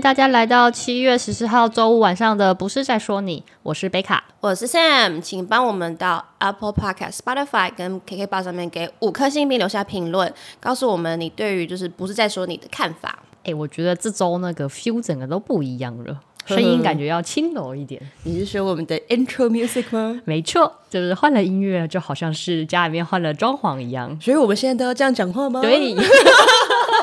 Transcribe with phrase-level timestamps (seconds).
[0.00, 13.18] 大家来到七月十四号周五晚上的不是在说你，我是贝卡，我是 Sam，请帮我们到 Apple Podcast、Spotify 跟 KKBOX 上面给五颗星并留下评论，告诉我们你对于就是不是在说你的看法。
[13.44, 18.00] 哎，我觉得这周那个 feel 整个都不一样了，声音感觉要轻柔一点。
[18.22, 20.20] 你是说我们的 intro music 吗？
[20.24, 24.16] 没错，就是换了音乐，就好像是家里面换了装潢一样。
[24.20, 25.60] 所以我们现在都要这样讲话吗？
[25.60, 25.96] 对。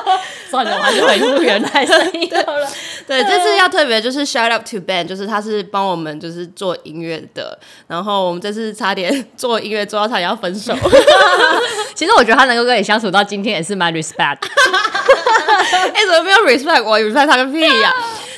[0.50, 2.68] 算了，我还是回复原来声音好了。
[3.06, 10.74] 对，这次要特别就是 shout out to Ben，就是他是帮我们就是做音乐的，然后我们这次差点做音乐做到差点要分手。
[11.94, 14.38] 其实我觉得他能够跟你相处到今天也是蛮 respect。
[15.66, 17.94] 哎、欸，怎么没有 respect 我？respect 他个屁呀、啊！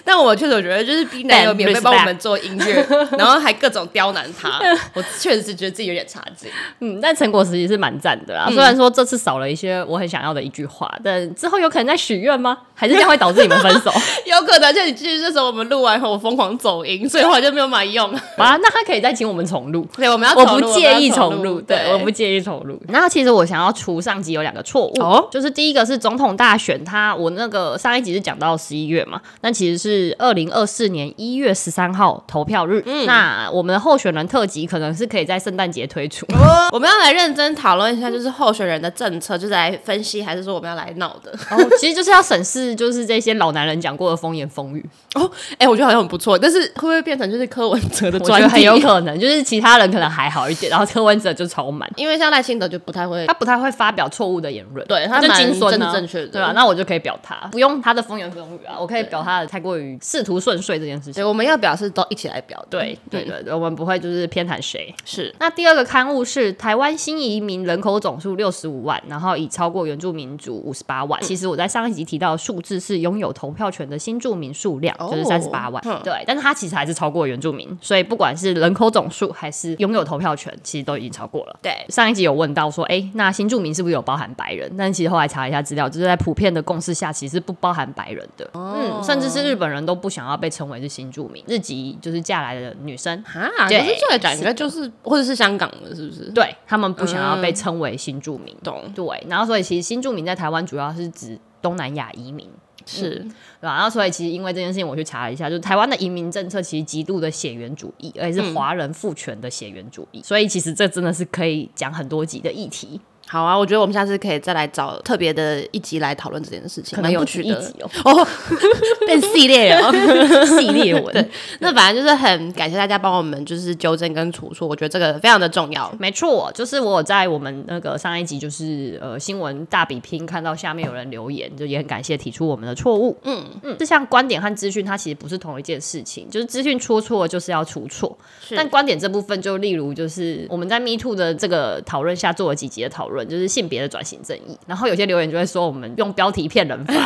[0.08, 2.82] 但我确实觉得，就是 B 男友免费帮我们做音乐，
[3.18, 4.58] 然后还各种刁难他，
[4.94, 6.50] 我确实是觉得自己有点差劲。
[6.80, 8.46] 嗯，但成果实际是蛮赞的啦。
[8.48, 12.56] 嗯、虽然说这次少了一些我很想要的一句话，但之后有可能再许愿吗？
[12.74, 13.92] 还是这样会导致你们分手？
[14.24, 18.10] 有可能，就你继续这时候我们录完后，我疯狂走音，所以后来就没有买用。
[18.38, 19.86] 啊，那他可以再请我们重录。
[19.96, 22.80] 对，我们要我不介意重录，对，对，我不介意重录。
[22.88, 30.78] 然后其实我想要除上集有两个错误，哦，就是第一个是总统大选，他我那个上一集是讲到十一月嘛，但其实是二零二四。
[30.78, 36.24] 四年一月十三号投票日，嗯，那我们的候选人特辑可能是可以在圣诞节推出。
[36.26, 41.32] 哦， 我们要来认真讨论一下，就是候选人的政策，就是来分析，还是说我们要来闹的？
[41.50, 44.88] 哦， 其实就是要审视，就是这些老男人讲过的风言风语。
[45.16, 48.44] 哦，哎、欸，我觉得好像很不错，但是会不会变成就是柯文哲的 专题？
[48.44, 56.52] 我觉得很有可能，就是其他人可能还好一点，然后柯文哲就超满，因为像赖清德就不太会，他不太会发表错误的言论，对，他就精准正正确的，对吧、啊？
[56.54, 61.26] 那我就可以表他，不用他的风言风语啊，我可以表他的太过于仕途顺遂这件事情。
[61.26, 64.92] 我们要表示都一起来表，对对对，对，我们不会就是偏袒谁。
[65.04, 65.34] 是。
[65.38, 71.20] 那第二个刊物是台湾新移民人口总数六十五万，然后已超过原住民族五十八万。
[71.22, 75.82] 其实我在上一集提到的数字是拥有投票权的新住民数量，就是三十八万。
[76.02, 81.58] 对，但是它其实还是超过原住民，所以不管是人口总数还是拥有投票权，其实都已经超过了。
[81.62, 84.70] 对，上一集有问到说，哎，那新住民是不是有包含白人？
[84.76, 88.48] 但其实后来查一下资料，就是在普遍的共识下，其实是不包含白人的。
[88.54, 93.68] 嗯，甚至是日本人都不想要被称为是新住民，日籍就是嫁来的女生啊。
[93.68, 96.30] 可是这来讲，应该就是或者是香港的，是不是？
[96.30, 98.56] 对，他们不想要被称为新住民。
[98.62, 98.90] 懂。
[98.94, 102.48] 对，然后所以其实新住民在台湾主要是指东南亚移民。
[102.90, 103.28] 是，对
[103.60, 103.74] 吧？
[103.74, 112.98] 然后所以其实因为这件事情，我去查了一下，就是台湾的移民政策其实极度的血缘主义，而且是华人父权的血缘主义，嗯、所以其实这真的是可以讲很多集的议题。
[113.28, 117.90] 好啊，我觉得我们下次可以再来找特别的一集来讨论这件事情，可能有趣的一集哦。
[118.04, 118.26] 哦，
[119.06, 119.92] 变系列了，
[120.46, 121.04] 系列文。
[121.12, 121.28] 对，
[121.60, 125.94] 那反正就是很感谢大家帮我们就是纠正跟出错，我觉得这个非常的重要。
[125.98, 133.14] 没错，就是我在我们那个上一集就是呃新闻大比拼看到下面有人留言，就也很感谢提出我们的错误。
[133.24, 138.16] 嗯嗯，就像观点和资讯，它其实不是同一件事情，就是资讯出错就是要出错，
[138.56, 143.17] 但观点这部分就例如就是我们在 Me Too 的这个讨论下做了几集的讨论。
[143.26, 146.92] 就是性别的转型正义，然后有些留言就会说我们用标题骗人法。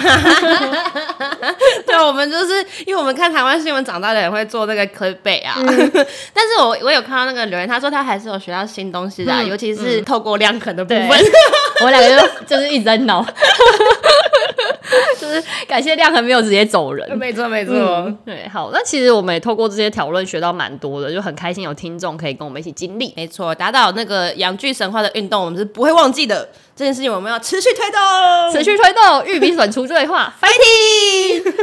[1.87, 2.55] 对，我们就是
[2.87, 5.55] 因为我们看台湾新闻长大的人会做那个 clickbait 啊。
[5.59, 5.67] 嗯、
[6.34, 11.09] 但是我我有看到那个留言，他说他还是有学到新东西的、啊，嗯、尤其是透过量衡的部分。
[11.81, 13.25] 我们两个就就是一直在闹，
[15.32, 17.09] 就是感谢亮恒没有直接走人。
[17.16, 23.12] 没错没错、嗯，对，好，那其实我们也透过这些讨论学到蛮多的，就很开心有听众可以跟我们一起经历。
[23.16, 26.48] 没错，打倒那个阳具神话的运动，我们是不会忘记的。
[26.75, 31.55] 这件事情我们要持续推动，持续推动，玉米笋除罪化， fighting！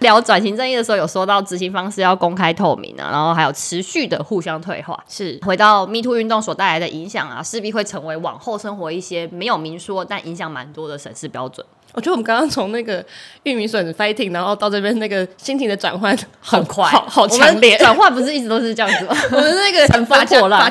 [0.00, 4.98] 聊转型正义的时候，有说到执行方式要公开透明啊，然后还有持续的互相退化。
[5.08, 11.64] 是回到 Me Too 运动所带来的影响啊，势必会成为往后生活一些没有明说但影响蛮多的审视标准。
[11.98, 13.04] 我觉得我们刚刚从那个
[13.42, 17.76] 玉米笋 fighting，然后到这边那个心情的转换很快，好好强烈。
[17.76, 19.16] 转换不是一直都是这样子吗？
[19.32, 20.70] 我们那个 乘风破浪，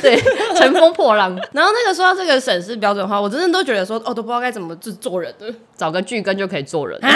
[0.00, 0.16] 对，
[0.54, 1.36] 乘风破浪。
[1.50, 7.10] 然后那个说到这个审视标准的话，我真的都觉得说，哦，都不知道该怎么做做人的，找个巨根就可以做人， 不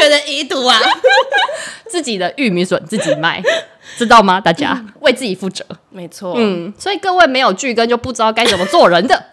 [0.00, 0.78] 觉得遗毒啊？
[1.88, 3.42] 自己的玉米笋自己卖，
[3.96, 4.40] 知道吗？
[4.40, 6.34] 大家、嗯、为自己负责，没错。
[6.36, 9.24] 嗯，所以各位没有巨根就不知道该怎么做人的。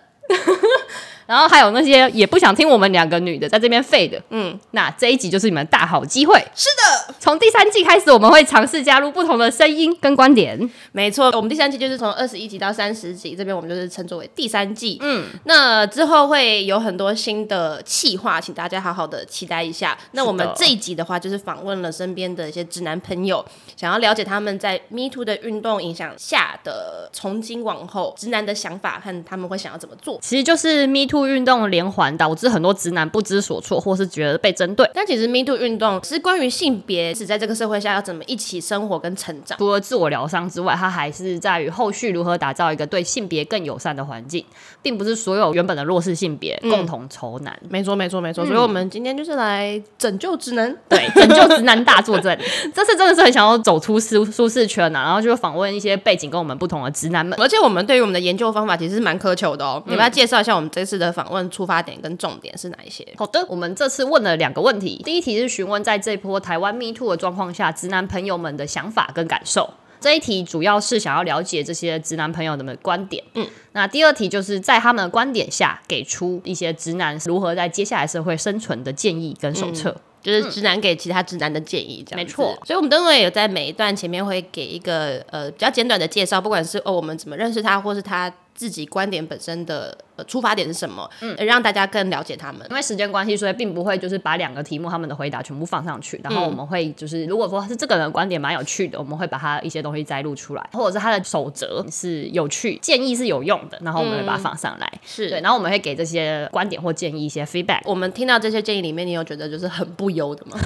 [1.25, 6.39] 然后还有那些也不想听我们两个女的在这边废的，嗯，那这一集就是你们大好机会。
[6.55, 6.84] 是的，
[7.19, 10.57] 从第三季开始，我们会尝试加入不同的声音跟观点。
[10.91, 14.97] 没错，我们第三季就是从二十一集到三十集，这边我们就是称作为第三季。
[15.01, 19.97] 嗯，那之后会有很多新的企划，请大家好好的期待一下。
[20.11, 23.43] 那我们这一集的话，就是访问了身边的一些直男朋友，
[23.75, 30.19] 想要了解他们在 Me Too 的运动影响下的从今往后直男的想法和他们会想要怎么做。
[30.21, 34.89] 其实就是 Me Too 运动连环导致很多直男不知所措，或是觉得被针对。
[34.93, 39.57] 但其实 Me Too 运动是关于性别，是在这个社会下要怎么一起生活跟成长。
[39.57, 44.43] 除了自我疗伤之外，它还是在于后续如何打造一个对性别更友善的环境，
[44.81, 47.57] 并不是所有原本的弱势性别共同愁难。
[47.69, 48.45] 没错，没错，没错。
[48.45, 52.37] 所以我们今天就是来拯救直男，对，拯救直男大作战。
[52.73, 57.39] 这次真的是很想要走出舒舒适圈呐、啊，然后就访问一些背景跟我们不同的直男们。
[57.41, 59.81] 而且我们对于我们的研究方法其实是蛮苛求的哦。
[59.85, 63.05] 你们要介绍一下我们这次的访问出发点跟重点是哪一些？
[63.17, 65.01] 好的，我们这次问了两个问题。
[65.03, 69.69] 第一题是询问在这波台湾 Me Too 的状况下，直男朋友们的想法跟感受。
[69.99, 73.23] 这一题主要是想要了解这些直男朋友的观点。
[73.33, 79.89] 嗯，那第二题就是在他们的观点下，给出一些直男如何在接下来社会生存的建议跟手册。
[79.89, 82.45] 嗯就是直男给其他直男的建议，这样、嗯、没错。
[82.65, 88.33] 所以，我们等会有在每一段前面会给一个呃比较简短的介绍，不管是哦我们怎么认识他，或是他。
[88.55, 91.07] 自己观点本身的呃出发点是什么？
[91.21, 92.65] 嗯，让大家更了解他们。
[92.69, 96.19] 因为时间关系，所以并不会就是把两个题目他们的回答全部放上去。
[96.23, 104.91] 然后我们会就是如果说是这个人的观点蛮有趣的，我们会把他一些东西摘录出来，或者是他的守则是有趣，建议是有用的，然后我们会把它放上来。
[105.05, 107.81] 是对，然后我们会给这些观点或建议一些 feedback。
[107.83, 110.57] 我们听到这些建议里面，你有觉得就是很不优的吗？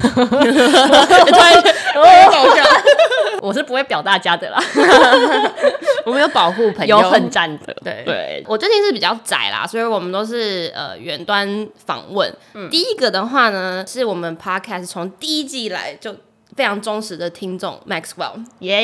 [3.40, 4.62] 我是不会表大家的啦。
[6.04, 7.74] 我们有保护朋友，有很赞的。
[7.84, 12.32] 对对，我最近是比较窄啦，所以我们都是呃远端访问。
[12.54, 16.14] 嗯，第一个的话呢，是我们 Podcast 从第一季来就。
[16.56, 18.82] 非常忠实的听众 Maxwell，耶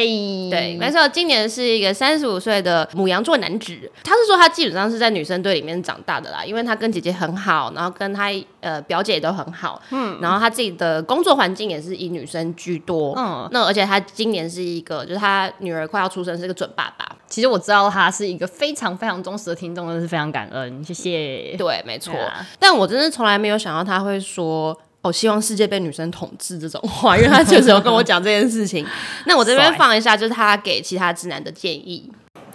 [0.51, 3.77] 对，Maxwell 今年是一个三十五岁的母羊座男子。
[4.05, 8.31] 他是说他基本上是在女生队里面长大的啦，因为他跟姐姐很好，然后跟他
[8.61, 17.05] 呃表姐也都很好，嗯，然后他自己的工作环境也是以女生居多，嗯，那而且他今年是一个，就是他女儿快要出生，是一个准爸爸。
[17.27, 21.57] 其实我知道他是一个非常非常忠实的听众，真的是非常感恩，谢谢。
[21.59, 24.79] 对，没错，啊、但我真的从来没有想到他会说。
[25.07, 28.85] 我希望世界被女生统治这种话，因为他确实有跟我讲这件事情。
[29.27, 32.11] 那我这边放一下，就是他给其他直男的建议。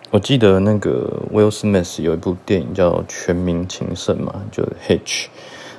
[0.09, 5.27] 我记得那个 Will Smith 有一部电影叫《全民情圣》嘛，就 Hitch，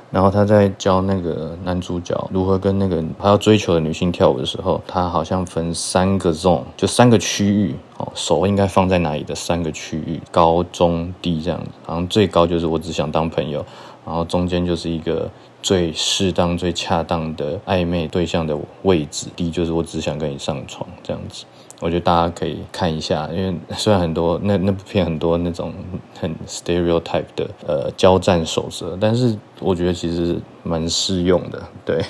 [0.09, 11.69] 然后他在教那个男主角如何跟那个他要追求的女性跳舞的时候，他好像分三个 zone，就三个区域哦，手应该放在哪里的三个区域，高中低这样子。
[11.85, 13.63] 好像最高就是我只想当朋友，
[14.03, 15.29] 然后中间就是一个。
[15.63, 21.45] 最适当、最恰当的暧昧对象的位置，第一就是我只想跟你上床这样子。
[21.79, 25.73] 我觉得大家可以看一下，因为虽然很多那那部片很多那种
[26.19, 31.61] 很 stereotype 的呃交战守则，但是我觉得其实蛮适用的。
[31.83, 32.01] 对，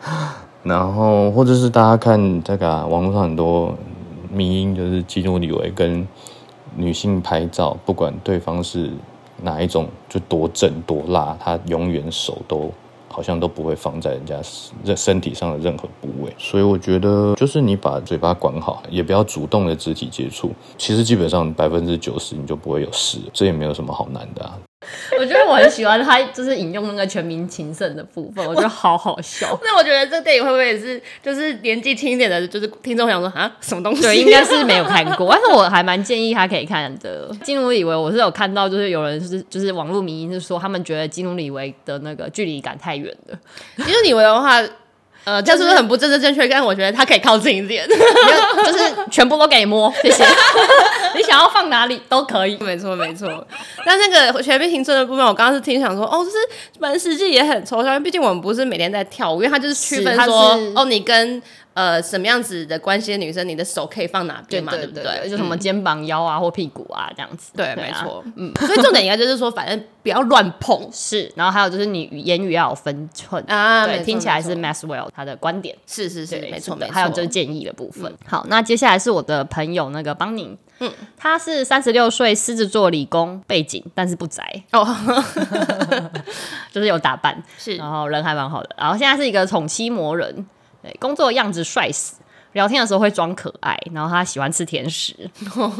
[0.62, 3.74] 然后或者是大家看这个、网络上很多
[4.30, 6.06] 迷因，就是基努李维跟
[6.76, 8.90] 女性拍照，不管对方是
[9.42, 12.72] 哪一种，就多正多辣，他永远手都。
[13.12, 24.56] 好像都不会放在人家身身体上的任何部位，所以我觉得就是你把嘴巴管好，也不要主动的肢体接触，其实基本上百分之九十你就不会有事，这也没有什么好难的啊。
[25.50, 29.46] 我很喜欢他，就是引用那个全民情圣的部分，我觉得好好笑。
[29.64, 34.02] 那我觉得这个电影会不会也是，就是年纪轻一点的，就是听众想说啊，什么东西？
[34.02, 37.30] 对，应该是没有看过，但是我还蛮建议他可以看的。
[37.42, 43.38] 基努里维，我是有看到，就是有人就是就是网络迷因是说，他们觉得基努里维的那个距离感太远了。
[43.84, 44.62] 基努里维的话。
[45.24, 46.48] 呃，这是不是很不正正正确？
[46.48, 47.86] 但我觉得他可以靠近一点，
[48.64, 50.24] 就是全部都给你摸，谢谢。
[51.14, 53.28] 你想要放哪里都可以，没错没错。
[53.84, 56.36] 那那个全民停顿的部分，我刚刚是听想说，哦，就是
[56.78, 61.42] 蛮实际也很抽象，因为毕竟我们不是每天在跳舞，因为他就是区分说，哦，你跟。
[61.72, 64.72] 呃，什么样子的关系的女生，你的手可以放哪边嘛？
[64.72, 65.28] 对不对？
[65.30, 67.52] 就什么肩膀、腰啊，或屁股啊，这样子。
[67.56, 68.22] 对，没错。
[68.36, 70.88] 嗯，所以重点应该就是说，反正不要乱碰。
[70.92, 73.86] 是，然后还有就是你言语要有分寸啊。
[73.86, 75.76] 对，听起来是 Maxwell 他的观点。
[75.86, 76.92] 是是是，没错没错。
[76.92, 78.12] 还有就是建议的部分。
[78.26, 84.84] 好，那接下来是我的朋友那个邦宁，嗯，他是三十六岁，狮子座，理工背景，但是不宅哦，
[86.72, 90.44] 就是有打扮，是，然后人还蛮好的，然后现在是一个宠妻魔人。
[90.82, 92.16] 对，工作样子帅死，
[92.52, 95.14] 聊天的时候会装可爱，然后他喜欢吃甜食。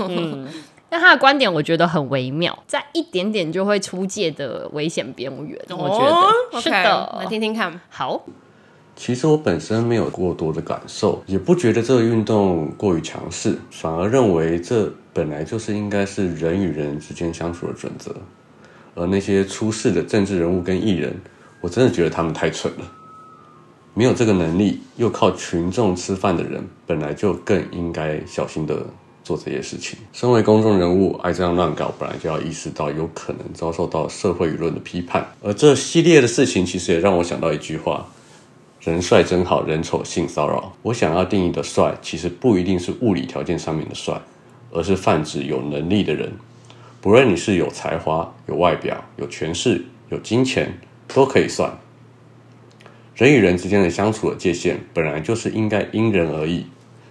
[0.08, 0.46] 嗯，
[0.88, 5.58] 但他的观点我觉得很微妙，在一点点就会出界的危险边缘。
[5.70, 7.80] 我觉得、哦、是的，来听听看。
[7.88, 8.24] 好。
[8.96, 18.14] 其实我本身没有过多的感受，也不觉得这个运动过于强势，反而认为这本来就是应该是人与人之间相处的准则。
[18.94, 21.18] 而那些出事的政治人物跟艺人，
[21.62, 22.84] 我真的觉得他们太蠢了。
[24.00, 28.82] 没有这个能力又靠群众吃饭的人，本来就更应该小心的
[29.22, 29.98] 做这些事情。
[30.10, 35.28] 身为公众人物，爱这样乱搞，本来就要意识到有可能遭受到社会舆论的批判。
[35.42, 38.06] 而这系列的事情，其实也让我想到一句话。
[38.80, 40.72] 人帅真好，人丑性骚扰。
[40.80, 44.18] 我想要定义的帅，其实不一定是物理条件上面的帅，
[44.72, 46.32] 而是泛指有能力的人。
[47.02, 50.72] 不论你是有才华、有外表、有权势、有金钱，
[51.08, 51.70] 都可以算。
[53.20, 56.64] 人与人之间的相处的界限，本来就是应该因人而异。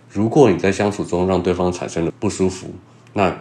[0.09, 2.65] 如果你在相处中让对方产生了不舒服，
[3.13, 3.39] 那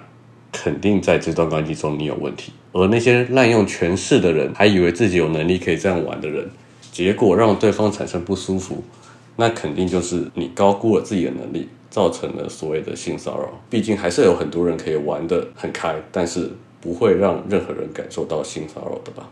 [0.53, 2.53] 肯定在这段关系中你有问题。
[2.73, 6.47] 而那些滥用权势的人，还以为自己有能力可以这样玩的人。
[6.93, 8.85] 结果让对方产生不舒服，
[9.37, 13.49] 那肯定就是你高估了自己的能力，造成了所谓的性骚扰。
[13.71, 19.27] 毕竟还是有很多人可以玩得很开，但是不会让任何人感受到性骚扰的吧？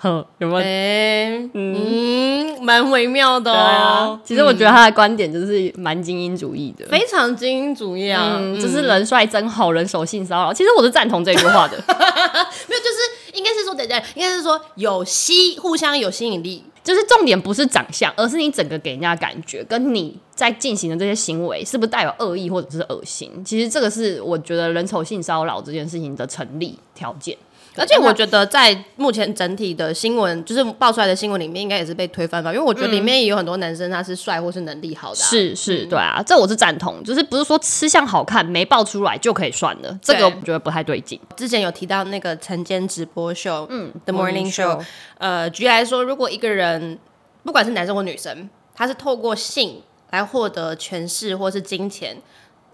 [0.02, 0.60] 哼，有没有？
[0.60, 4.20] 欸、嗯，蛮微妙的哦、啊。
[4.24, 10.52] 其实我觉得他的观点就是蛮精英主义的，非常精英主义啊，嗯、就是人帅真好，人丑性骚扰。
[10.52, 13.20] 其实我是赞同这句话的， 没有，就是。
[13.32, 23.30] 应该是说，对对，应该是说有吸，互相有吸引力，就是重点不是长相，而是你整个给人家的感觉，跟你在进行的这些行为是不是带有恶意或者是恶心。
[23.44, 27.36] 其实这个是我觉得人丑性骚扰这件事情的成立条件。
[27.80, 32.52] 而且我觉得，在目前整体的新闻，就是爆出来的新闻里面，应该也是被推翻吧？
[32.52, 41.18] 因为我觉得里面也有很多男生他是帅或是能力好的、啊，是是，对啊，这我是赞同，就是不是说吃相好看没爆出来就可以算了，这个我觉得不太对劲。
[41.36, 44.84] 之前有提到那个晨间直播秀，嗯，The Morning Show，
[45.18, 46.98] 呃，举例来说，如果一个人
[47.42, 52.16] 不管是男生或女生，他是透过性来获得权势或是金钱。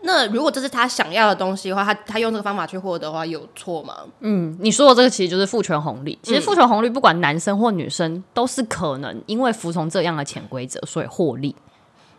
[0.02, 3.96] 那如果这是他想要的东西的话，他他用这个方法去获得的话，有错吗？
[4.20, 6.18] 嗯，你说的这个其实就是父权红利。
[6.22, 11.54] 其实父权红利不管男生或女生，都是可能因为服从这样的潜规则，所以获利。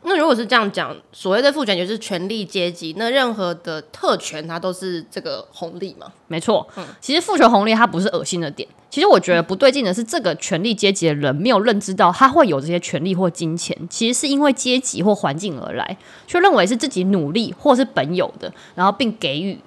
[0.08, 6.08] 那如果是这样讲，所谓的父权就是权力阶级，那任何的特权它都是这个红利吗？
[6.28, 8.68] 没错，嗯，其实父权红利它不是恶心的点。
[8.90, 19.60] 其实我觉得不对劲的是，这个权力阶级的人没有认知到他会有这些权利或金钱，其实是因为阶级或环境而来，却认为是自己努力或是本有的，然后并给予。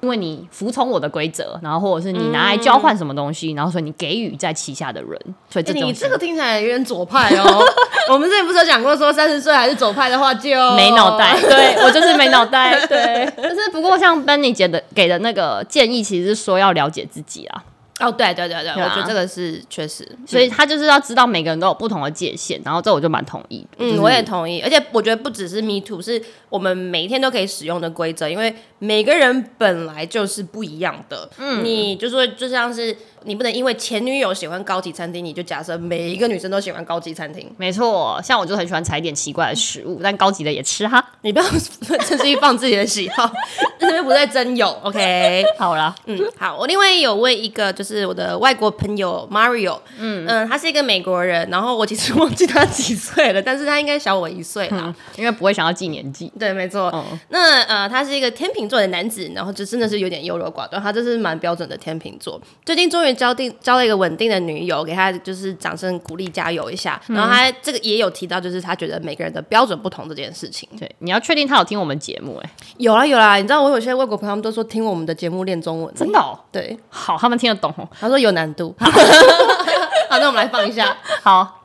[0.00, 7.64] 因为你服从我的规则，然后或者是你拿来交换什么东西，嗯、然后所以你给予在旗下的人，所以这、欸、你这个听起来有点左派哦。
[8.08, 11.36] 我们之前不是有讲过，说三十岁还是左派的话就没脑袋。
[11.42, 12.86] 对我就是没脑袋。
[12.86, 17.64] 对， 但是不过像 Benny 姐的给的那个建议，其实是说要了解自己啊。
[18.00, 23.66] 哦，对对对对，对啊、我觉得这个是确实，所以他就是要知道每个人都有不同的界限，然后这我就蛮同意。
[23.78, 31.28] 嗯，就是、我也同意，而且我觉得不只是 Me Too，是我们每一天都可以使用的规则，因为每个人本来就是不一样的。
[31.38, 32.96] 嗯，你就说就像是。
[33.28, 37.46] 你不能因为前女友喜欢高级餐厅，你就假设每一个女生都喜欢高级餐厅。
[37.58, 41.04] 没错，像我就很喜欢踩点奇怪的食物，但高级的也吃哈。
[41.20, 41.44] 你不要
[42.06, 43.30] 趁机放自己的喜好，
[43.78, 44.70] 这边不在真有。
[44.82, 46.56] OK，好了，嗯，好。
[46.56, 56.32] 我另外有问一个，就是我的外国朋友 Mario，嗯嗯，他是一个美国人，然后我其实忘记他几岁了，但是他应该小我一岁啦，因为不会想要记年纪。
[56.38, 56.90] 对，没错。
[56.94, 62.40] 嗯、那呃，他是一个天秤座的男子，然后就真的是有点优柔寡断，他这是蛮标准的天秤座。
[62.64, 63.17] 最近终于。
[63.18, 66.98] 交定交了一个稳定的女友，给他就是掌声鼓励加油一下。
[67.08, 70.68] 嗯、然后他这个也有提到，就是他觉得每个人的标准不同这件事情。
[70.78, 73.36] 对，你要确定他有听我们节目哎、欸，有啦有啦。
[73.36, 76.38] 你知道我有些外国朋友他们都说听我们的节目练中文，真的、哦？
[76.52, 77.74] 对，好，他们听得懂。
[77.98, 78.74] 他说有难度。
[78.78, 78.88] 好，
[80.08, 80.96] 好，那我们来放一下。
[81.22, 81.56] 好。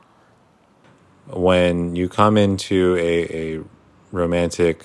[1.32, 3.60] When you come into a a
[4.12, 4.76] romantic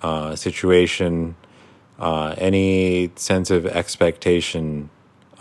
[0.00, 1.34] uh situation,
[1.98, 4.90] uh any sense of expectation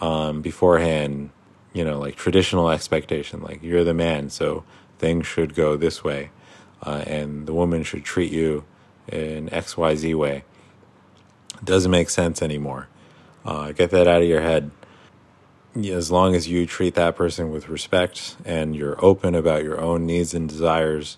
[0.02, 1.30] um, beforehand,
[1.74, 4.64] you know, like traditional expectation, like you're the man, so
[5.00, 6.32] things should go this way,
[6.84, 8.64] uh, and the woman should treat you
[9.08, 10.44] in X Y Z way.
[11.56, 12.88] It doesn't make sense anymore.
[13.46, 14.72] Uh, get that out of your head.
[15.76, 20.06] As long as you treat that person with respect and you're open about your own
[20.06, 21.18] needs and desires,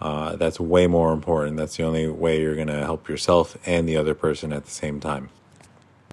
[0.00, 1.56] uh, that's way more important.
[1.56, 4.70] That's the only way you're going to help yourself and the other person at the
[4.70, 5.30] same time.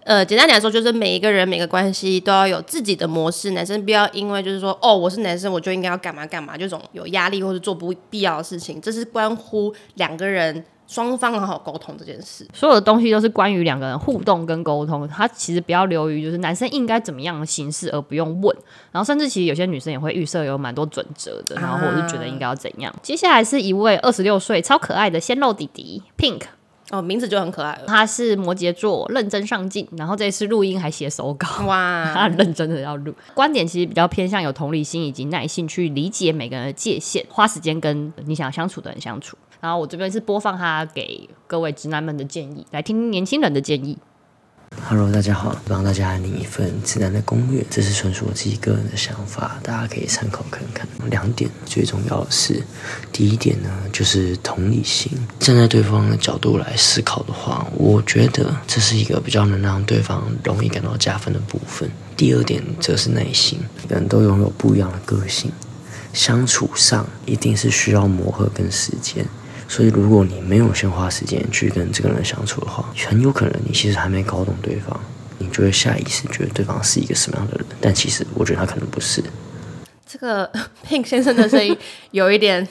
[0.04, 3.52] 呃，简单来说，就是每一个人每个关系都要有自己的模式。
[3.52, 12.48] 男生不要因为就是说，哦，我是男生，我就应该要干嘛干嘛，这种有压力或者做不必要的事情，这是关乎两个人双方好好沟通这件事。
[12.52, 18.58] 所有的东西都是关于两个人互动跟沟通，他其实不要流于就是男生应该怎么样的形式，而不用问。
[18.92, 22.92] 然后甚至其实有些女生也会预设有蛮多准则的，然后或者是觉得应该要怎样。
[23.04, 26.42] 接下来是一位二十六岁超可爱的鲜肉弟弟 Pink。
[26.92, 27.86] 哦，名字就很可爱了。
[27.88, 33.14] 他是摩羯座，认真上进，然后这次录音还写手稿，哇， 他很认真的要录。
[33.34, 39.38] 观点其实比较偏向有同理心以及耐心去理解每个人的界限，花时间跟你想相处的人相处。
[39.60, 43.98] 然后我这边是播放他给各位直男们的建议，来听听年轻人的建议。
[44.80, 50.88] Hello，大家好，帮大家拟一份指南的攻略，这是纯属我自己个人的想法，大家可以参考看看。
[51.10, 52.62] 两点最重要的是，
[53.12, 55.12] 第一点呢，就是同理心。
[55.40, 61.90] 站在对方的角度来思考的话，我觉得这是一个比较能让对方容易感到加分的部分。
[62.18, 65.52] 第二点则是耐心，每个人都拥有不一样的个性，
[66.12, 69.26] 相处上一定是需要磨合跟时间。
[69.72, 75.00] 所以，如果你没有先花时间去跟这个人相处的话，很有可能你其实还没搞懂对方，
[75.38, 77.66] 你就会下意识觉得对方是一个什么样的人。
[77.80, 79.24] 但其实，我觉得他可能不是。
[80.06, 80.52] 这个
[80.86, 81.74] Pink 先生的声音
[82.12, 82.68] 有一点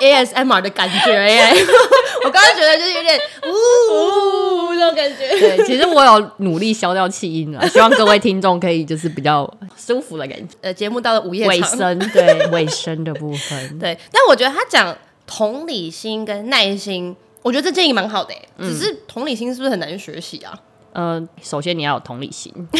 [0.00, 1.52] ASMR 的感觉耶，
[2.24, 5.28] 我刚刚觉得就是有点呜呜那种感觉。
[5.40, 10.54] 对，其实我有努力消掉气音了，希望各位听众可以就是比较舒服的感觉。
[10.60, 13.98] 呃，节目到了午夜尾声，对尾声的部分， 对。
[14.12, 14.96] 但我觉得他讲。
[15.28, 20.58] 同理心跟耐心，我觉得这建议蛮好的，嗯，只是同理心是不是很难学习啊？
[20.94, 22.52] 呃，首先你要有同理心，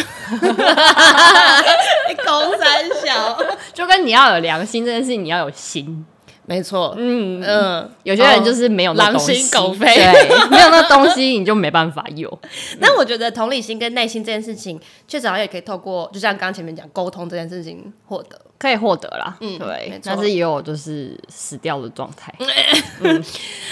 [2.24, 3.38] 公三小，
[3.72, 6.04] 就跟你要有良心这件事情，你要有心，
[6.48, 6.94] 没错。
[6.96, 12.38] 嗯嗯，有些人就是没有那东西，狼心狗肺，对，没有那东西你就没办法有。
[12.80, 18.40] 那我觉得同理心跟耐心这件事情，确实好像也可以透过，就像刚前面讲沟通这件事情获得。
[18.58, 22.34] 可以获得啦，嗯，对，但是也有就是死掉的状态。
[23.00, 23.22] 嗯，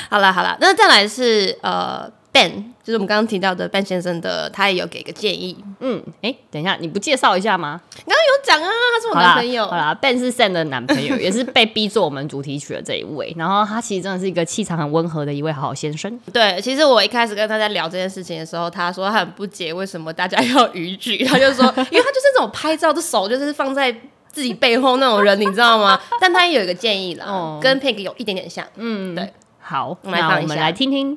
[0.09, 2.51] 好啦好啦，那再来是呃 Ben，
[2.85, 5.57] 就是我们刚刚提到的 Ben 先生的，他也有给个建议。
[5.81, 7.81] 嗯，哎、欸，等一下，你不介绍一下吗？
[8.07, 9.67] 刚刚有讲啊，他是我男朋友。
[9.67, 13.35] 好啦，Ben 是 Sam 的男朋友，也是被逼做我们主题曲的这一位。
[13.39, 16.21] 然后他其实真的是一个气场很温和的一位好好先生。
[16.31, 23.97] 对，其实我一开始跟他在聊这件事情的时候，他说他很不解为什么大家要逾矩，他就说，因为他就是那种拍照的手就是放在。
[24.29, 25.99] 自己背后那种人，你知道吗？
[26.21, 28.63] 但他也有一个建议啦，哦、跟 Pink 有一点点像。
[28.75, 31.17] 嗯，对，好，那我们来听听。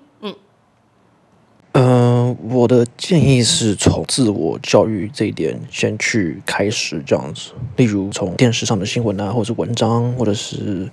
[1.73, 7.51] 嗯，我的建议是从自我教育这一点先去开始，这样子。
[7.77, 10.89] 例如从电视上的新闻啊，或者是文章，或者是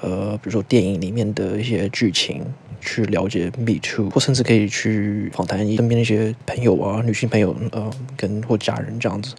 [0.00, 2.44] 呃，比如说电影里面的一些剧情，
[2.80, 9.36] 去了解 Me Too，或甚至可以去访谈身边的一些朋友啊，女性朋友，呃，跟或家人这样子。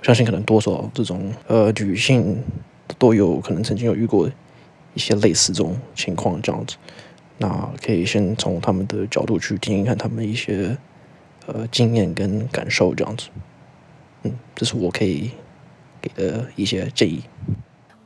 [0.00, 2.42] 我相信可能多少这种呃女性
[2.96, 4.26] 都有可能曾经有遇过
[4.94, 6.76] 一些类似这种情况这样子，
[7.38, 10.76] 那可以先从他们的角度去听一看他们一些
[11.46, 13.28] 呃经验跟感受这样子，
[14.22, 15.30] 嗯，这是我可以
[16.00, 17.22] 给的一些建议。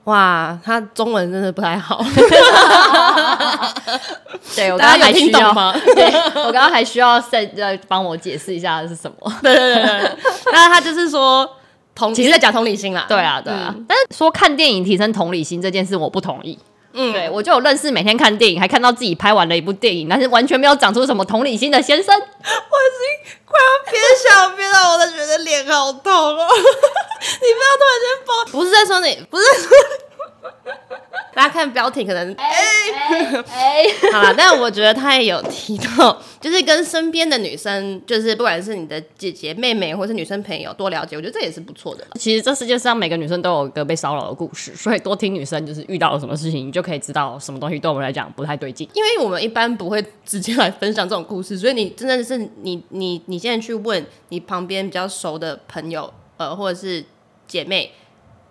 [0.05, 2.03] 哇，他中文真的不太好，
[4.57, 5.73] 对，我刚刚还需要吗？
[5.95, 6.07] 对，
[6.47, 9.33] 我刚刚还需要再再帮我解释一下是什么？
[9.43, 10.17] 对对对对，
[10.53, 11.49] 那他就是说。
[11.93, 13.75] 同其实在讲同理心啦，对啊，对啊。
[13.77, 16.59] 嗯、但是说看电影提升同理心这件事，我不同意。
[16.93, 26.49] 嗯，对我就有认识每天看电影，还看到自己拍完了一部电影，但是完全没有长出什么同理心的先生，我已经快要憋笑憋到我都觉得脸好痛哦。
[26.51, 29.69] 你不要突然间爆，不是在说你，不是在说。
[31.33, 32.51] 大家看标题可能哎
[33.09, 42.05] 哎，哎 好了，但我觉得他也有提到，就是跟身边的女生，就是不管是你的姐姐、妹妹，或是女生朋友多了解，我觉得这也是不错的。
[42.15, 48.87] 其实这世界上每个女生都有一个被骚扰的故事，所以多听女生就是遇到了什么事情，你就可以知道什么东西对我们来讲不太对劲。
[48.93, 57.05] 因为我们一般不会直接来分享这种故事，所以你真的是你你你现在去问你旁边比较熟的朋友，呃，或者是
[57.47, 57.93] 姐妹。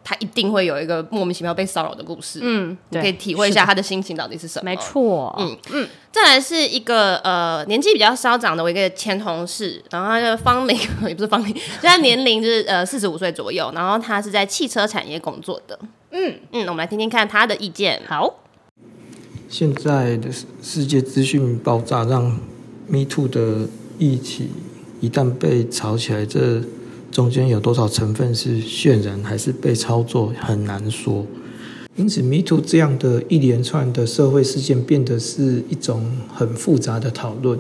[0.09, 4.65] 他一定会有一个莫名其妙被骚扰的故事，嗯，你可以体会一下他的心情到底是什么。
[4.65, 5.87] 没错，嗯嗯。
[6.11, 10.75] 再来是一个呃年纪比较稍长的我一个前同事，然后他的芳龄
[11.07, 16.61] 也不是方龄，就他年龄就是呃四十五岁左右，然后他是在汽车产业工作的，嗯嗯。
[16.61, 18.01] 我们来听听看他的意见。
[18.07, 18.39] 好，
[19.47, 20.29] 现在的
[20.63, 22.23] 世界资讯爆炸，让
[22.87, 23.67] Me Too 的
[23.99, 24.49] 议题
[25.01, 26.63] 一旦被炒起来，这。
[27.11, 31.25] 中间有多少成分是渲染，还是被操作，很难说。
[31.95, 37.59] 因此，Me Too 这样的一连串的社会事件，变得是一种很复杂的讨论。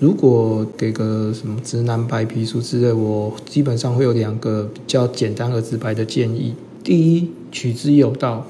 [0.00, 8.44] 如果给个什么直男白皮书之类，我基本上会有两个比较简单而直白的建议：第一，取之有道；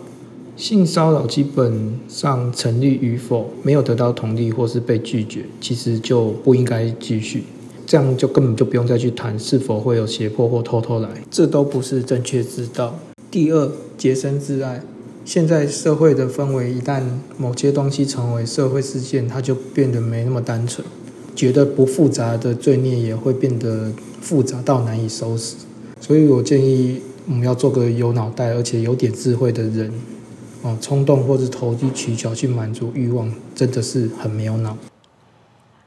[0.57, 7.45] 性骚扰基本上成立与否，没有得到同意或是被拒绝，其实就不应该继续。
[7.91, 12.99] 这样就根本就不用再去谈是否会有胁迫或偷偷来，这都不是正确之道。
[13.31, 14.83] 第二，洁身自爱。
[15.25, 17.03] 现在社会的氛围，一旦
[17.39, 20.87] 某些东西成为社会事件，它就变得没那么单纯。
[21.35, 25.55] 觉得不复杂的罪孽也会变得复杂到难以收拾。
[25.99, 29.91] 所以我建议我们要做个有脑袋而且有点智慧的人。
[30.61, 34.77] 哦，冲动或是投机取巧去满足欲望，真的是很没有脑。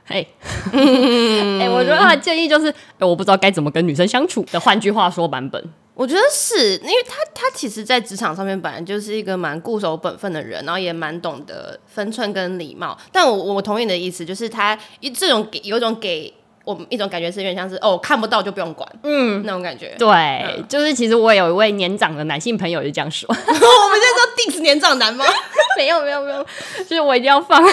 [0.05, 0.27] 嘿，
[0.73, 4.59] 哎，我觉得他的建议就是，哎，我不知道该怎么跟女生相处的。
[4.59, 12.97] 换句话说版本，我觉得是因为他他其实，在职场上面本来就是一个蛮固守本分的人，然后也蛮懂得分寸跟礼貌。
[13.11, 14.77] 但我我同意你的意思，就是他
[15.13, 16.33] 这种给有一种给。
[16.71, 19.93] 我们一种感觉是有点像是哦，看不到就不用管，嗯，那种感觉。
[19.99, 23.27] 对，嗯、就是其实我有一位年长的男性朋友就这样说。
[23.31, 25.25] 我们现在说 diss 年长男吗？
[25.77, 26.45] 没有没有没有，
[26.87, 27.61] 就是我一定要放。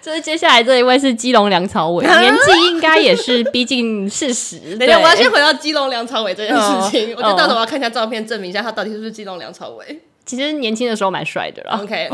[0.00, 4.76] 就是接下来这一位是基隆梁朝伟，年纪应该也是逼近四十。
[4.76, 7.12] 等一下，我要先回到基隆梁朝伟这件事情。
[7.12, 10.00] 哦、我觉得到时候我要看一下照片，证明一下他到底是不是基隆梁朝伟。
[10.26, 11.80] 其实年轻的时候蛮帅的啦。
[11.80, 12.10] OK，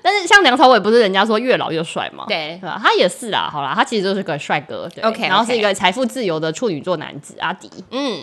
[0.00, 2.24] 但是像梁朝伟不是人家说越老越帅吗？
[2.28, 2.80] 对，对吧？
[2.82, 3.50] 他也是啦。
[3.52, 4.88] 好啦，他其实就是个帅哥。
[4.94, 7.68] 对 OK，然后是一个财富自由的处女座男子阿迪。
[7.90, 8.20] 嗯，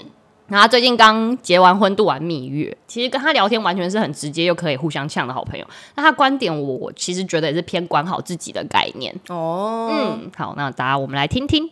[0.48, 2.76] 然后他最近刚结完婚，度完蜜月。
[2.88, 5.68] 其实跟他聊天完全是很直接，又可以互相呛的好朋友。
[5.96, 9.14] 那他观点我，我其实觉得也是偏管好自己的概念。
[9.28, 11.70] 哦，嗯，好，那大家我们来听听。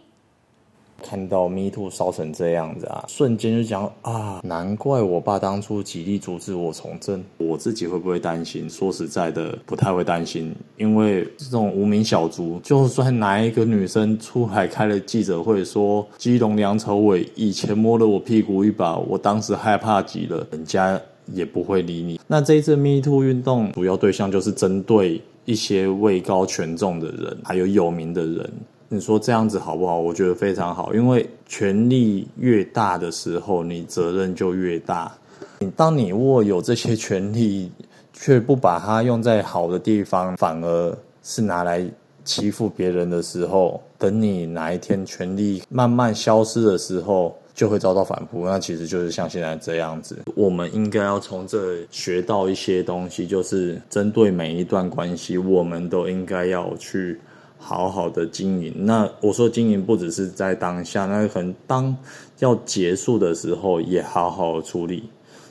[1.06, 7.24] 看到 Me Too 烧成这样子啊，瞬间就讲啊，难怪我爸当初极力阻止我从政。
[7.38, 8.68] 我自己会不会担心？
[8.68, 22.20] 说实在的，不太会担心，因为这种无名小卒，就算哪一个女生出来开了记者会说基隆梁朝伟以前摸了我屁股一把，我当时害怕极了，人家也不会理你。
[22.26, 28.52] 那这一次 Me Too 运动主要对象就是针对一些位高权重的人，还有有名的人。
[28.88, 30.00] 你说这样子好不好？
[30.00, 35.12] 我觉得非常好，因为权力越大的时候，你责任就越大。
[35.58, 37.72] 你当你握有这些权力，
[38.14, 41.84] 却不把它用在好的地方，反而是拿来
[42.24, 48.46] 欺负别人的时候，等你哪一天权力慢慢消失的时候，就会遭到反扑。
[48.46, 50.20] 那其实就是像现在这样子。
[50.36, 57.20] 我们应该要从这学到一些东西，就是针对每一段关系，我们都应该要去。
[57.58, 61.96] 好好的经营，那我说经营不只是在当下，那可能当
[62.40, 65.10] 要结束的时候也好好处理，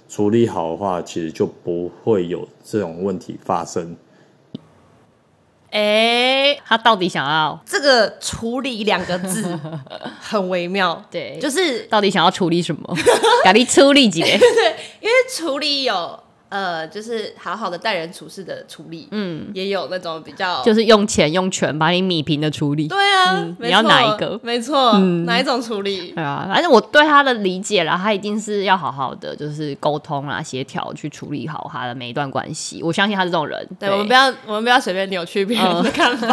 [0.09, 3.97] 处理好的话，其实就不会有这种问题发生。
[5.71, 9.59] 哎，他到底想要这个处理两个字
[10.21, 12.97] 很微妙， 对，就是到底想要处理什么？
[13.43, 14.29] 赶紧处理几个？
[14.39, 16.21] 对，因为处理有。
[16.55, 22.87] 呃，就是好好的待人处事的处理，嗯，也有那种比较，就是用钱用权把你米平的处理。
[22.87, 24.39] 对啊，嗯、你要哪一个？
[24.41, 26.13] 没错，嗯、哪一种处理？
[26.13, 32.81] 对啊，反正我对他的理解啦，他一定是要好好的，就是沟通啊，协调去处理好他的每一段关系。
[32.85, 33.69] 我相信他是这种人。
[33.81, 36.29] 对，对我们不要，我们不要随便扭曲别人的看法。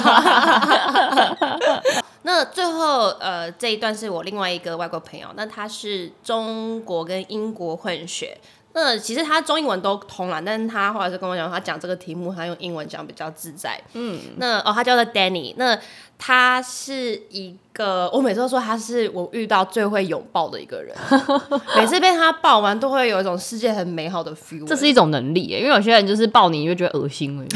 [1.10, 1.82] 嗯、
[2.22, 8.38] 那最后，呃，这一段是我另外一个外国朋友，那他是中国跟英国混血。
[8.74, 13.80] 那其实他中英文都通了，但是他后来是跟我讲，他讲这个题目，他用英文讲比较自在。
[13.94, 15.78] 嗯，那哦，他叫做 Danny，那
[16.18, 20.96] 他是一个，我每次都说他是我遇到最会拥抱的一个人，
[21.76, 24.66] 每次被他抱完都会有一种世界很美好的 feel。
[24.66, 27.50] 这是一种能力耶，因为有些人就是抱你，你就觉得恶心而已。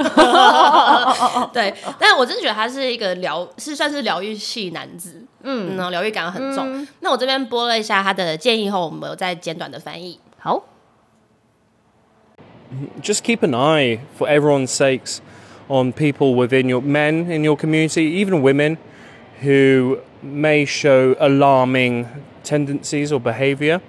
[1.52, 6.72] 对，但我真的觉得他是一个疗，是算是疗愈系男子，嗯，然后疗愈感很重。
[6.72, 10.18] 嗯、那我这边播了一下他的建议后，我们有再简短的翻译。
[10.40, 10.64] 好。
[13.00, 15.20] Just keep an eye, for everyone's sakes,
[15.68, 18.78] on people within your men in your community, even women,
[19.40, 22.08] who may show alarming
[22.42, 23.80] tendencies or behavior.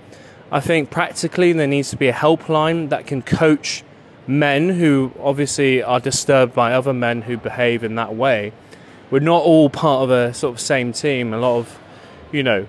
[0.52, 3.84] I think practically there needs to be a helpline that can coach
[4.28, 8.52] men who obviously are disturbed by other men who behave in that way.
[9.10, 11.34] We're not all part of a sort of same team.
[11.34, 11.80] A lot of,
[12.32, 12.68] you know,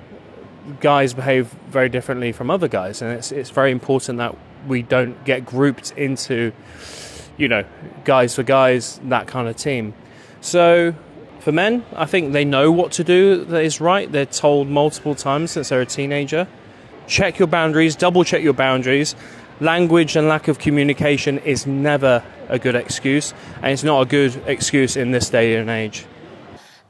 [0.79, 4.35] guys behave very differently from other guys, and it's it's very important that
[4.67, 6.51] we don't get grouped into,
[7.37, 7.63] you know,
[8.03, 9.93] guys for guys, that kind of team.
[10.41, 10.93] So
[11.39, 14.11] for men, I think they know what to do that is right.
[14.11, 16.47] They're told multiple times since they're a teenager.
[17.07, 19.15] Check your boundaries, double check your boundaries.
[19.59, 24.35] Language and lack of communication is never a good excuse, and it's not a good
[24.45, 26.05] excuse in this day and age.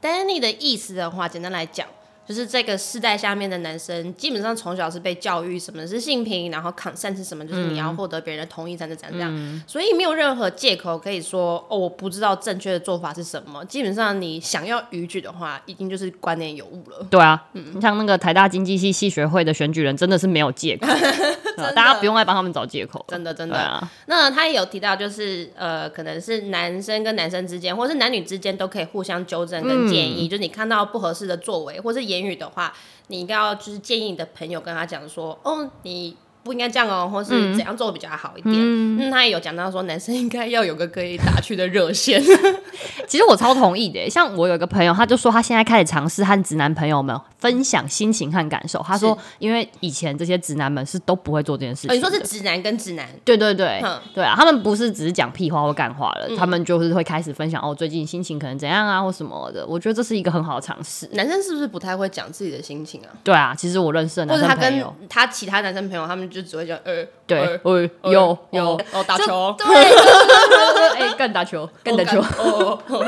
[0.02, 1.86] Danny 的意思的话，简单来讲。
[2.27, 13.63] 就是这个世代下面的男生，基本上从小是被教育什么是性平，然后 consent 是什么，就是你要获得别人的同意才能怎样这样，嗯、所以没有任何借口可以说哦，我不知道正确的做法是什么。
[13.65, 17.05] 基本上你想要逾矩的话，已经就是观念有误了。
[17.09, 20.87] 对啊，嗯，像那个台大经济系系学会的选举人，真的是没有借口，
[21.75, 23.57] 大家不用再帮他们找借口，真的真的。
[23.57, 32.03] 啊、那他也有提到，就是呃，可能是男生跟男生之间，或是男女之间都可以互相纠正跟建议，嗯、就是你看到不合适的作为或是。
[32.03, 32.73] 言语的话，
[33.07, 36.17] 你应该要就是建议你的朋友跟他讲说，哦，你。
[36.43, 38.53] 不应该这样哦，或是怎样做比较好一点。
[38.53, 42.21] 嗯，嗯，他也有讲到说，男生应该要有个可以打去的热线。
[43.07, 48.83] 其实我超同意的，像我有一个朋友，他就说他现在开始尝试和直男朋友们分享心情和感受。
[48.85, 51.91] 他说，因为以前这些直男们是都不会做这件事情。
[51.91, 51.93] 哦。
[51.93, 53.07] 你说是直男跟直男？
[53.23, 59.65] 对对对，嗯、对啊，他们不是只是讲屁话或干话了，嗯、他们就是会开始分享哦，最近心情可能怎样啊，或什么的。
[59.67, 61.07] 我觉得这是一个很好的尝试。
[61.13, 63.09] 男生是不是不太会讲自己的心情啊？
[63.23, 67.05] 对啊，其实我认识的男生朋友，或者他跟他其他男生朋友，他们就只会讲呃。
[67.27, 67.59] 对，
[68.03, 69.65] 有有哦，打球，对，
[70.99, 73.03] 哎，干打球，干打球，哦，我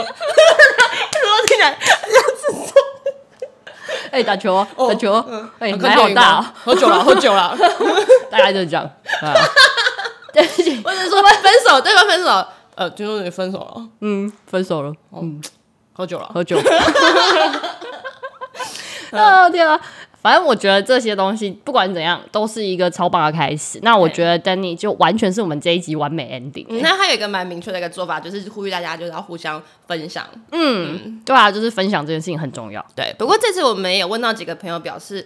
[1.47, 1.77] 听起来
[4.11, 5.13] 哎，打球，打球，
[5.59, 7.57] 哎，奶好大，喝酒了， 喝酒了，
[8.29, 8.89] 大概就是这样。
[10.31, 15.41] 对不起， 我是说分手，对方分手，呃，听说你分手了，嗯，分手了，嗯，
[15.93, 16.57] 喝酒了，喝酒。
[19.11, 19.79] 哦天啊！
[20.25, 23.77] 反正我觉得这些东西不管怎样都是一个超棒的开始。
[23.83, 26.65] 那我觉得 Danny 就完全是我们这一集完美 ending。
[26.67, 30.25] 嗯，那他有一个蛮明确的一个做法，就是呼吁大家就是要互相分享。
[30.51, 32.83] 嗯，嗯对啊，就是分享这件事情很重要。
[32.95, 35.23] 对，不过这次我们也问到几个朋友，表示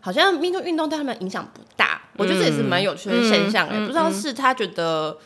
[0.00, 2.02] 好像命中运动对他们影响不大。
[2.14, 5.16] 嗯、我觉得这也是蛮有趣的现象哎，嗯嗯、不知道是他觉得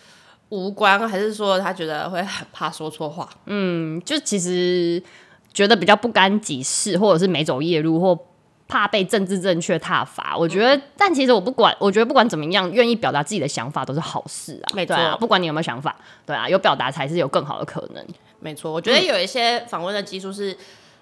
[0.51, 3.27] 无关，还是说他觉得会很怕说错话。
[3.47, 5.03] 嗯，就其实
[5.55, 8.19] 觉得比较不甘己事，或者是没走夜路或。
[8.67, 14.67] 怕被政治正确踏伐，我觉得，嗯、但其实我不管，我觉得不管怎么样，愿意表达自己的想法都是好事啊。
[14.75, 18.05] 没错、啊，不管你有没有想法，对啊，有表达才是有更好的可能。
[18.41, 20.57] 没错，我觉得有一些访问的技术是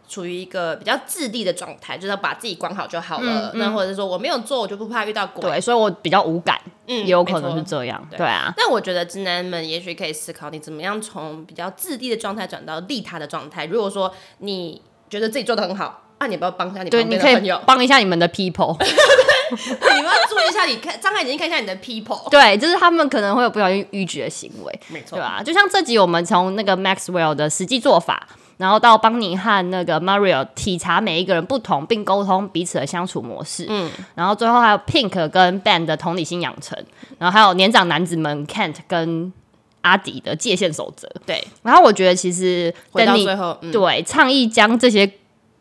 [0.09, 3.51] 处于一个比较自立的状态，就是要把自己管好就好了。
[3.51, 5.40] 嗯嗯、那或者是说我没有做，我就不怕遇到鬼。
[5.40, 8.05] 对，所以我比较无感，嗯，也有可能是这样。
[8.11, 13.66] 对，对啊，但我觉得直男们也许可以思考，你怎么样从比较自立的状态转到利他的状态。
[13.66, 16.01] 如果说你觉得自己做的很好。
[16.22, 18.76] 那你不要帮一下你旁边的朋友，帮一下你们的 people。
[18.80, 22.30] 你们要注意一下，你看张开眼睛看一下你的 people。
[22.30, 25.42] 对，就是他们可能会有不小心逾矩的行为，没错，对吧？
[25.44, 33.66] 就像这集我们从那个 Maxwell 的实际做法，然后到邦尼和那个 Mario 体察每一个人不同，并沟通彼此的相处模式。
[33.68, 36.78] 嗯，然后最后还有 Pink 跟 Ben 的同理心养成，
[37.18, 39.32] 然后还有年长男子们 Kent 跟
[39.80, 41.11] 阿迪的界限守则。
[41.26, 45.12] 对，然后我觉得其实回到最后，嗯、对倡议将这些。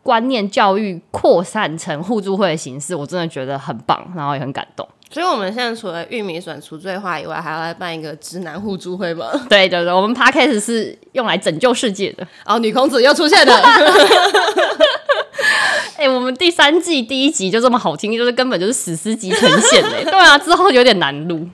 [0.02, 4.86] 观念教育扩散成互助会的形式，我真的觉得很棒，然后也很感动。
[5.10, 9.30] 所以，我们现在除了玉米笋除罪化以外，还要来办一个直男互助会吗？
[9.48, 12.26] 对对对，我们 Podcast 是用来拯救世界的。
[12.46, 13.54] 哦，女孔子又出现了。
[15.98, 20.02] 哎、欸，我们第三季第一集就这么好听，就是根本就是史诗级呈现嘞。
[20.02, 21.46] 对啊，之后有点难录。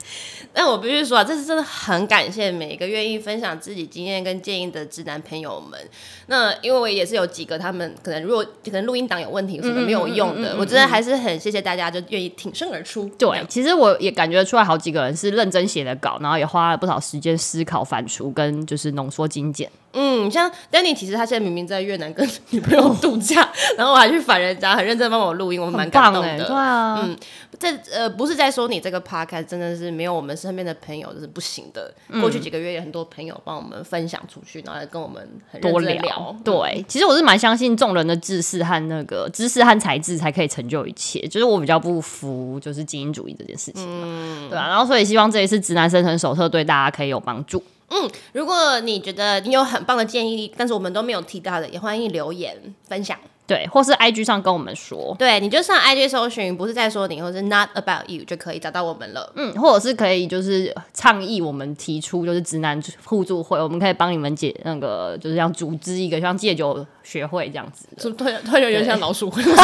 [0.58, 5.78] 但我必须说啊，这是真的很感谢每一个愿意分享自己经验跟建议的直男朋友们。
[6.26, 13.08] 那因为我也是有几个，他们可能如果可能录音档有问题，什么没有用的，我真的还是很谢谢大家，就愿意挺身而出。
[13.16, 19.70] 对，其实我也感觉出来，好几个人是认真写的稿，然后也花了不少时间思考、反刍跟就是浓缩精简。
[19.92, 26.44] 嗯，像 Danny，其实他现在明明在越南跟 女朋友度假，哦、然后我还去烦人家，很认真帮我录音，我蛮感动的。
[26.44, 27.16] 对啊，嗯，
[27.58, 31.92] 这呃不是在说你这个 podcast 真的是没有我们身边的朋友就是不行的。
[32.08, 36.00] 嗯、过去几个月有很多朋友帮我们分享出去，然后来跟我们很多聊。
[36.02, 43.84] 聊对，嗯、其实我是蛮相信众人的知识和那个知识和才智才可以成就一切，就是我比较不服就是精英主义这件事情。
[43.86, 47.62] 嗯，对啊，然后所以希望这一次直男生存手册对大家可以有帮助。
[47.90, 53.18] 嗯，如果你觉得你有很棒的建议，但是我们都没有提到的，也欢迎留言分享。
[53.48, 59.32] 对，或是 IG 上跟我们说，对，你就上 IG 搜寻，不是在说你，或是 Not About You 就可以找到我们了。
[59.36, 68.12] 嗯，或者是可以就是倡议我们提出就是直男互助会，我们可以帮你们解那个就是像组织一个像戒酒学会这样子的。
[68.12, 69.62] 突然突然有点像老鼠会，老鼠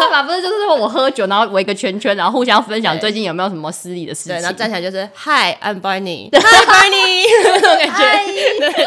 [0.00, 0.24] 会吧？
[0.24, 8.02] 不是，就是我喝酒，然后围个圈圈，然后互相分享最近有没有什么失礼的事情，对，然后站起来就是 Hi，I'm Barney，Hi Barney， 那种感觉。
[8.58, 8.86] 对，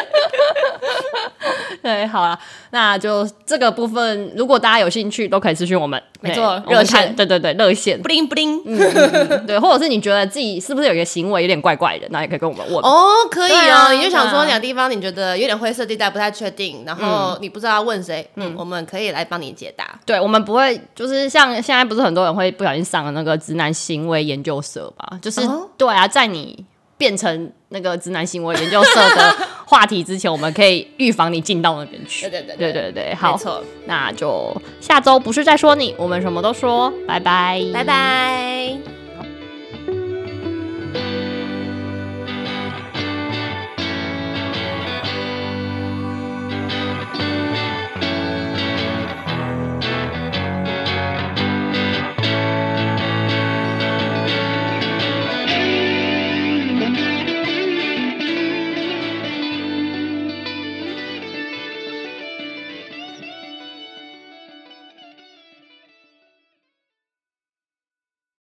[1.81, 2.37] 对，好了，
[2.71, 6.01] 那就这个部分，如果大家有兴趣，都可以咨询我们。
[6.23, 12.77] 没错，热线，对对对，热线，不灵不灵，嗯，对，或者是你觉得自己是不是有一个行为有点怪怪的，那也可以跟我们问。
[12.77, 19.99] 哦，可以哦，你就想说哪个地方你觉得有点灰色地带，不太确定，然后你不知道要问谁，嗯，我们可以来帮你解答。
[20.05, 25.41] 对，我们不会，就是像现在不是很多人会不小心上了那个直男行为研究社吧，就是
[25.75, 26.63] 对啊，在你
[27.01, 29.35] 变成那个直男行为研究社的
[29.65, 32.29] 话题之前，我们可以预防你进到那边去。
[32.29, 32.73] 对对对对。
[32.73, 39.00] 对对，好，没错，那就下周不是在说你，我们什么都说，拜拜，拜拜。